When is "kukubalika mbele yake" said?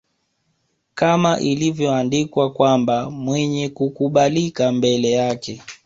3.69-5.61